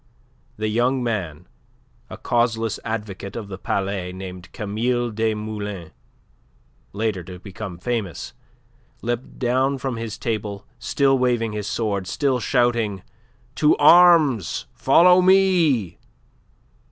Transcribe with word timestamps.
The 0.57 0.67
young 0.67 1.03
man, 1.03 1.47
a 2.09 2.17
causeless 2.17 2.79
advocate 2.83 3.35
of 3.35 3.49
the 3.49 3.59
Palais 3.59 4.11
named 4.11 4.51
Camille 4.51 5.11
Desmoulins, 5.11 5.91
later 6.91 7.23
to 7.25 7.37
become 7.37 7.77
famous, 7.77 8.33
leapt 9.03 9.37
down 9.37 9.77
from 9.77 9.97
his 9.97 10.17
table 10.17 10.65
still 10.79 11.19
waving 11.19 11.51
his 11.51 11.67
sword, 11.67 12.07
still 12.07 12.39
shouting, 12.39 13.03
"To 13.57 13.77
arms! 13.77 14.65
Follow 14.73 15.21
me!" 15.21 15.99